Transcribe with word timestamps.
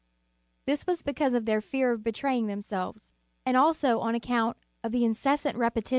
This 0.65 0.87
was 0.87 1.03
because 1.03 1.35
of 1.35 1.45
their 1.45 1.61
fear 1.61 1.91
of 1.91 2.03
betraying 2.03 2.47
themselves, 2.47 3.13
and 3.45 3.55
also 3.55 3.99
on 3.99 4.15
account 4.15 4.57
of 4.83 4.91
the 4.91 5.05
incessant 5.05 5.59
repetition 5.59 5.89
* 5.89 5.89
Moral. 5.89 5.89